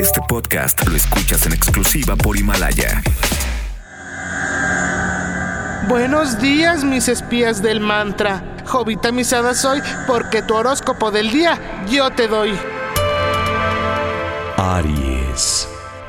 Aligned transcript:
Este 0.00 0.20
podcast 0.28 0.86
lo 0.86 0.96
escuchas 0.96 1.46
en 1.46 1.52
exclusiva 1.52 2.16
por 2.16 2.36
Himalaya. 2.36 3.02
Buenos 5.88 6.40
días, 6.40 6.84
mis 6.84 7.08
espías 7.08 7.62
del 7.62 7.80
mantra. 7.80 8.42
Jovita 8.66 9.12
misada 9.12 9.54
soy 9.54 9.80
porque 10.06 10.42
tu 10.42 10.54
horóscopo 10.54 11.10
del 11.10 11.30
día 11.30 11.58
yo 11.88 12.10
te 12.10 12.28
doy. 12.28 12.58
Aries. 14.56 15.19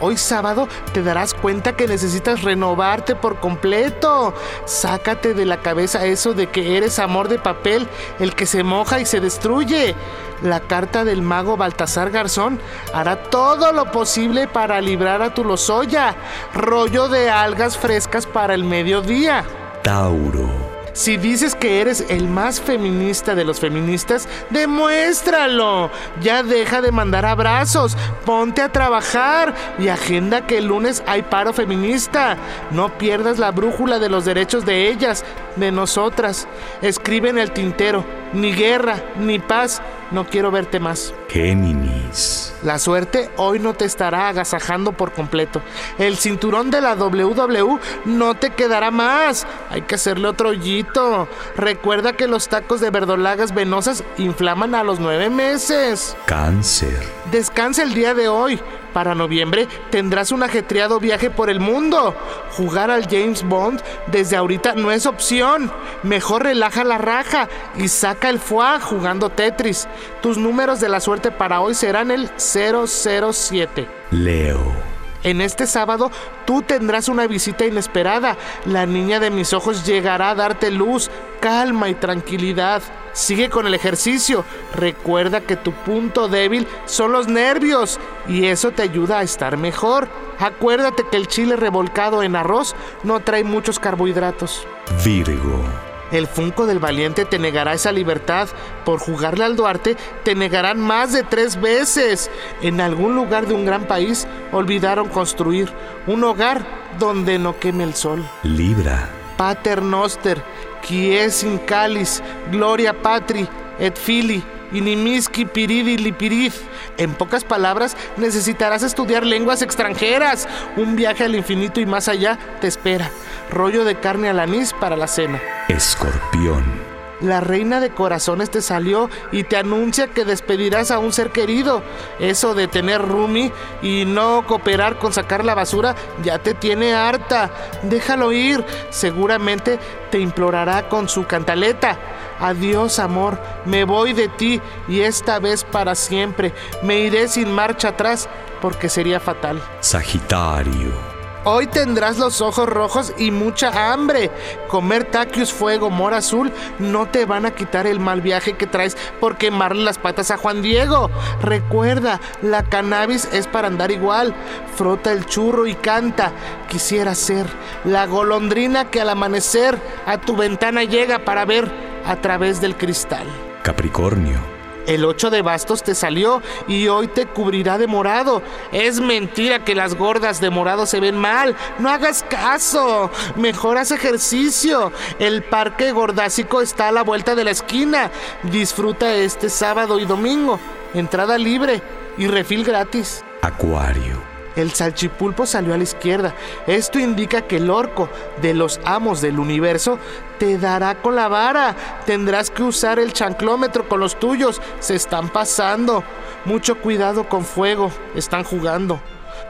Hoy 0.02 0.18
sábado 0.18 0.68
te 0.94 1.04
darás 1.04 1.36
cuenta 1.36 1.76
que 1.76 1.88
necesitas 1.88 2.42
renovarte 2.42 3.16
por 3.16 3.40
completo. 3.40 4.34
Sácate 4.66 5.36
de 5.36 5.46
la 5.46 5.62
cabeza 5.62 6.06
eso 6.06 6.34
de 6.34 6.48
que 6.48 6.76
eres 6.76 6.98
amor 6.98 7.28
de 7.28 7.38
papel, 7.38 7.88
el 8.20 8.34
que 8.34 8.48
se 8.48 8.64
moja 8.64 9.00
y 9.00 9.06
se 9.06 9.20
destruye. 9.20 9.96
La 10.42 10.60
carta 10.60 11.06
del 11.06 11.22
mago 11.22 11.56
Baltasar 11.56 12.10
Garzón 12.10 12.60
hará 12.96 13.24
todo 13.24 13.72
lo 13.74 13.92
posible 13.92 14.48
para 14.48 14.82
librar 14.82 15.22
a 15.22 15.36
tu 15.36 15.44
lozoya. 15.44 16.16
Rollo 16.56 17.08
de 17.08 17.30
algas 17.30 17.78
frescas 17.78 18.26
para 18.26 18.56
el 18.56 18.64
mediodía. 18.64 19.45
Tauro. 19.84 20.70
Si 20.94 21.16
dices 21.18 21.55
que 21.55 21.80
eres 21.80 22.05
el 22.09 22.27
más 22.27 22.59
feminista 22.59 23.34
de 23.34 23.45
los 23.45 23.59
feministas, 23.59 24.27
demuéstralo. 24.50 25.90
Ya 26.22 26.44
deja 26.44 26.81
de 26.81 26.91
mandar 26.91 27.26
abrazos, 27.26 27.95
ponte 28.26 28.62
a 28.62 28.72
trabajar 28.72 29.54
y 29.80 29.88
agenda 29.88 30.45
que 30.45 30.58
el 30.58 30.66
lunes 30.66 31.02
hay 31.08 31.22
paro 31.22 31.54
feminista. 31.54 32.38
No 32.72 32.98
pierdas 32.98 33.40
la 33.40 33.52
brújula 33.52 34.00
de 34.00 34.09
los 34.09 34.26
derechos 34.26 34.66
de 34.66 34.90
ellas, 34.90 35.23
de 35.55 35.72
nosotras. 35.72 36.48
Escribe 36.82 37.30
en 37.30 37.38
el 37.38 37.52
tintero, 37.52 38.04
ni 38.34 38.54
guerra, 38.54 39.04
ni 39.18 39.40
paz, 39.40 39.82
no 40.12 40.26
quiero 40.26 40.52
verte 40.52 40.80
más. 40.80 41.14
Géminis. 41.30 42.54
La 42.64 42.78
suerte 42.78 43.30
hoy 43.38 43.59
no 43.59 43.73
te 43.73 43.86
estará 43.86 44.28
agasajando 44.28 44.92
por 44.92 45.14
completo. 45.14 45.62
El 45.98 46.18
cinturón 46.18 46.70
de 46.70 46.82
la 46.82 46.95
WW 46.95 47.80
no 48.06 48.36
te 48.36 48.52
quedará 48.52 48.92
más. 48.92 49.48
Hay 49.70 49.84
que 49.84 49.95
hacerle 49.95 50.28
otro 50.28 50.50
hoyito. 50.50 51.28
Recuerda 51.56 52.14
que 52.14 52.28
los 52.28 52.50
tacos 52.50 52.81
de 52.81 52.90
verdolagas 52.90 53.53
venosas 53.53 54.03
inflaman 54.18 54.75
a 54.75 54.84
los 54.84 55.00
nueve 55.00 55.30
meses. 55.30 56.16
Cáncer. 56.25 57.02
Descansa 57.31 57.84
el 57.84 57.94
día 57.94 58.14
de 58.14 58.28
hoy. 58.28 58.59
Para 58.94 59.16
noviembre 59.16 59.67
tendrás 59.89 60.31
un 60.31 60.44
ajetreado 60.44 61.00
viaje 61.00 61.30
por 61.30 61.50
el 61.50 61.59
mundo. 61.59 62.16
Jugar 62.58 62.92
al 62.92 63.08
James 63.09 63.44
Bond 63.44 63.81
desde 64.08 64.36
ahorita 64.36 64.73
no 64.75 64.92
es 64.92 65.06
opción. 65.06 65.72
Mejor 66.03 66.44
relaja 66.44 66.84
la 66.84 66.97
raja 66.97 67.47
y 67.78 67.88
saca 67.88 68.30
el 68.30 68.39
foie 68.39 68.80
jugando 68.81 69.30
Tetris. 69.30 69.88
Tus 70.22 70.38
números 70.38 70.80
de 70.80 70.89
la 70.89 71.00
suerte 71.00 71.31
para 71.31 71.62
hoy 71.62 71.73
serán 71.73 72.12
el 72.12 72.30
007. 72.38 73.88
Leo. 74.12 74.92
En 75.23 75.39
este 75.39 75.67
sábado 75.67 76.12
tú 76.45 76.64
tendrás 76.64 77.08
una 77.08 77.28
visita 77.28 77.66
inesperada. 77.66 78.38
La 78.66 78.86
niña 78.86 79.19
de 79.19 79.30
mis 79.30 79.53
ojos 79.53 79.86
llegará 79.86 80.31
a 80.31 80.36
darte 80.36 80.72
luz, 80.72 81.12
calma 81.39 81.89
y 81.89 81.95
tranquilidad. 81.95 82.81
Sigue 83.14 83.50
con 83.50 83.67
el 83.67 83.73
ejercicio. 83.73 84.45
Recuerda 84.73 85.42
que 85.42 85.56
tu 85.56 85.72
punto 85.72 86.28
débil 86.28 86.67
son 86.86 87.12
los 87.12 87.28
nervios 87.28 88.00
y 88.28 88.45
eso 88.45 88.72
te 88.72 88.84
ayuda 88.84 89.20
a 89.20 89.23
estar 89.23 89.58
mejor. 89.58 90.08
Acuérdate 90.40 91.03
que 91.09 91.18
el 91.18 91.28
chile 91.28 91.56
revolcado 91.56 92.23
en 92.23 92.36
arroz 92.36 92.76
no 93.03 93.20
trae 93.20 93.44
muchos 93.44 93.80
carbohidratos. 93.80 94.66
Virgo. 95.03 95.64
El 96.12 96.28
Funko 96.28 96.66
del 96.66 96.80
Valiente 96.80 97.26
te 97.26 97.40
negará 97.40 97.73
esa 97.73 97.92
libertad. 97.92 98.50
Por 98.84 99.00
jugarle 99.00 99.46
al 99.46 99.56
Duarte, 99.56 99.96
te 100.23 100.36
negarán 100.36 100.80
más 100.80 101.14
de 101.14 101.23
tres 101.23 101.59
veces. 101.59 102.30
En 102.62 102.81
algún 102.81 103.16
lugar 103.16 103.48
de 103.48 103.53
un 103.53 103.66
gran 103.66 103.86
país 103.86 104.28
olvidaron 104.52 105.08
construir 105.08 105.72
un 106.08 106.23
hogar 106.23 106.66
donde 107.00 107.40
no 107.40 107.58
queme 107.59 107.84
el 107.84 107.94
sol. 107.94 108.28
Libra. 108.44 109.20
Pater 109.42 109.81
Noster, 109.81 110.39
quies 110.88 111.41
in 111.41 111.57
calis, 111.66 112.22
gloria 112.52 112.94
patri, 112.94 113.47
et 113.79 113.97
fili, 113.97 114.44
inimiski 114.72 115.46
piridi 115.46 115.97
lipirid. 115.97 116.53
En 117.00 117.16
pocas 117.16 117.44
palabras, 117.44 117.97
necesitarás 118.18 118.84
estudiar 118.84 119.25
lenguas 119.25 119.63
extranjeras. 119.63 120.47
Un 120.78 120.96
viaje 120.96 121.24
al 121.24 121.34
infinito 121.34 121.81
y 121.81 121.88
más 121.88 122.07
allá 122.07 122.38
te 122.59 122.68
espera. 122.68 123.09
Rollo 123.50 123.84
de 123.84 123.96
carne 123.96 124.29
al 124.29 124.40
anís 124.40 124.74
para 124.74 124.96
la 124.96 125.07
cena. 125.07 125.41
Escorpión. 125.69 127.00
La 127.22 127.40
reina 127.40 127.80
de 127.80 127.92
corazones 127.92 128.50
te 128.50 128.62
salió 128.62 129.09
y 129.32 129.44
te 129.44 129.58
anuncia 129.58 130.08
que 130.08 130.26
despedirás 130.26 130.90
a 130.90 131.00
un 131.00 131.14
ser 131.14 131.32
querido. 131.32 131.84
Eso 132.20 132.56
de 132.56 132.68
tener 132.68 133.02
roomie 133.02 133.52
y 133.82 134.06
no 134.06 134.46
cooperar 134.48 134.98
con 134.98 135.14
sacar 135.14 135.46
la 135.46 135.54
basura 135.54 135.96
ya 136.24 136.40
te 136.40 136.54
tiene 136.54 136.94
harta. 136.94 137.52
Déjalo 137.84 138.32
ir. 138.32 138.66
Seguramente 138.90 139.80
te 140.09 140.20
implorará 140.20 140.90
con 140.90 141.08
su 141.08 141.26
cantaleta. 141.28 141.98
Adiós, 142.40 142.98
amor. 142.98 143.40
Me 143.66 143.84
voy 143.84 144.14
de 144.14 144.28
ti 144.28 144.59
y 144.88 145.02
esta 145.02 145.38
vez 145.38 145.64
para 145.64 145.94
siempre. 145.94 146.53
Me 146.82 147.00
iré 147.02 147.28
sin 147.28 147.52
marcha 147.52 147.90
atrás 147.90 148.28
porque 148.62 148.90
sería 148.90 149.20
fatal. 149.20 149.62
Sagitario. 149.80 151.10
Hoy 151.44 151.66
tendrás 151.66 152.19
los 152.19 152.40
ojos 152.40 152.69
rojos 152.69 153.13
y 153.18 153.31
mucha 153.31 153.91
hambre. 153.91 154.29
Comer 154.68 155.06
taquios 155.06 155.52
fuego 155.52 155.90
mora 155.90 156.18
azul 156.18 156.52
no 156.78 157.07
te 157.07 157.25
van 157.25 157.47
a 157.47 157.52
quitar 157.52 157.88
el 157.88 158.00
mal 158.00 158.22
viaje 158.22 158.53
que 158.53 158.68
traes 158.68 158.96
por 159.19 159.38
quemarle 159.38 159.84
las 159.84 159.97
patas 159.97 160.29
a 160.29 160.38
Juan 160.38 160.62
Diego. 160.62 161.09
Recuerda, 161.41 162.22
la 162.44 162.62
cannabis 162.62 163.28
es 163.34 163.47
para 163.47 163.69
andar 163.69 163.90
igual. 163.90 164.35
Frota 164.75 165.12
el 165.12 165.25
churro 165.25 165.66
y 165.66 165.74
canta. 165.74 166.31
Quisiera 166.69 167.16
ser 167.16 167.47
la 167.85 168.06
golondrina 168.06 168.91
que 168.91 169.02
al 169.02 169.09
amanecer 169.09 169.79
a 170.06 170.19
tu 170.19 170.35
ventana 170.35 170.84
llega 170.84 171.25
para 171.25 171.46
ver 171.46 171.72
a 172.06 172.18
través 172.18 172.62
del 172.62 172.78
cristal. 172.78 173.25
Capricornio. 173.63 174.60
El 174.88 175.06
8 175.06 175.30
de 175.30 175.42
bastos 175.42 175.84
te 175.84 175.96
salió 175.96 176.42
y 176.68 176.88
hoy 176.88 177.08
te 177.08 177.25
cubrirá 177.28 177.78
de 177.78 177.88
morado. 177.88 178.42
Es 178.72 179.00
mentira 179.00 179.64
que 179.64 179.75
las 179.75 179.96
gordas 179.96 180.42
de 180.42 180.50
morado 180.50 180.86
se 180.86 181.00
ven 181.00 181.18
mal. 181.18 181.56
No 181.80 181.90
hagas 181.90 182.24
caso. 182.24 183.12
Mejor 183.36 183.78
haz 183.78 183.91
ejercicio. 183.91 184.91
El 185.20 185.44
parque 185.44 185.91
gordásico 185.91 186.62
está 186.62 186.88
a 186.88 186.91
la 186.91 187.03
vuelta 187.03 187.36
de 187.36 187.44
la 187.44 187.52
esquina. 187.52 188.12
Disfruta 188.44 189.14
este 189.14 189.50
sábado 189.50 190.00
y 190.00 190.06
domingo. 190.06 190.59
Entrada 190.94 191.38
libre 191.38 191.81
y 192.18 192.28
refil 192.28 192.64
gratis. 192.64 193.24
Acuario. 193.41 194.31
El 194.56 194.72
salchipulpo 194.72 195.45
salió 195.45 195.73
a 195.73 195.78
la 195.78 195.84
izquierda. 195.84 196.35
Esto 196.67 197.00
indica 197.00 197.41
que 197.44 197.57
el 197.57 197.69
orco 197.69 198.09
de 198.41 198.53
los 198.53 198.79
amos 198.84 199.22
del 199.22 199.39
universo 199.39 199.97
te 200.39 200.57
dará 200.57 200.95
con 200.95 201.16
la 201.16 201.28
vara. 201.28 201.75
Tendrás 202.06 202.50
que 202.50 202.63
usar 202.63 203.00
el 203.00 203.13
chanclómetro 203.13 203.88
con 203.88 204.00
los 204.00 204.19
tuyos. 204.19 204.61
Se 204.79 204.95
están 204.95 205.29
pasando. 205.29 206.03
Mucho 206.45 206.79
cuidado 206.79 207.29
con 207.29 207.45
fuego. 207.45 207.91
Están 208.16 208.44
jugando. 208.44 209.00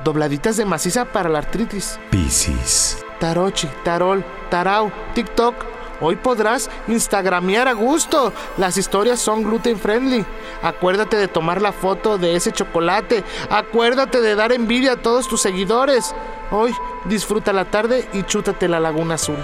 Dobladitas 0.03 0.57
de 0.57 0.65
maciza 0.65 1.05
para 1.05 1.29
la 1.29 1.39
artritis. 1.39 1.99
Piscis. 2.09 3.03
Tarochi, 3.19 3.69
tarol, 3.83 4.23
tarau, 4.49 4.91
TikTok. 5.13 5.80
Hoy 6.01 6.15
podrás 6.15 6.69
instagramear 6.87 7.67
a 7.67 7.73
gusto. 7.73 8.33
Las 8.57 8.75
historias 8.77 9.19
son 9.19 9.43
gluten 9.43 9.77
friendly. 9.77 10.25
Acuérdate 10.63 11.15
de 11.15 11.27
tomar 11.27 11.61
la 11.61 11.71
foto 11.71 12.17
de 12.17 12.35
ese 12.35 12.51
chocolate. 12.51 13.23
Acuérdate 13.49 14.19
de 14.19 14.35
dar 14.35 14.51
envidia 14.51 14.93
a 14.93 15.01
todos 15.01 15.27
tus 15.27 15.41
seguidores. 15.41 16.13
Hoy 16.49 16.73
disfruta 17.05 17.53
la 17.53 17.65
tarde 17.65 18.09
y 18.13 18.23
chútate 18.23 18.67
la 18.67 18.79
laguna 18.79 19.15
azul. 19.15 19.37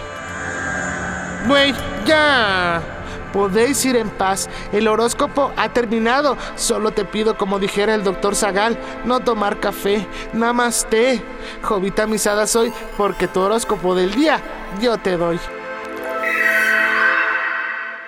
Güey, 1.47 1.73
ya. 2.05 2.81
Podéis 3.31 3.85
ir 3.85 3.95
en 3.95 4.09
paz. 4.09 4.49
El 4.71 4.87
horóscopo 4.87 5.51
ha 5.55 5.69
terminado. 5.69 6.37
Solo 6.55 6.91
te 6.91 7.05
pido, 7.05 7.37
como 7.37 7.59
dijera 7.59 7.93
el 7.93 8.03
doctor 8.03 8.35
Zagal, 8.35 8.79
no 9.05 9.19
tomar 9.19 9.59
café. 9.59 10.07
Namaste. 10.33 11.21
Jovita 11.61 12.07
misada 12.07 12.47
soy 12.47 12.73
porque 12.97 13.27
tu 13.27 13.41
horóscopo 13.41 13.93
del 13.93 14.13
día 14.15 14.41
yo 14.81 14.97
te 14.97 15.17
doy. 15.17 15.39